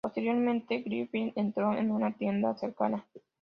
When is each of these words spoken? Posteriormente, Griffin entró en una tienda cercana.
Posteriormente, 0.03 0.79
Griffin 0.79 1.31
entró 1.35 1.77
en 1.77 1.91
una 1.91 2.11
tienda 2.13 2.57
cercana. 2.57 3.05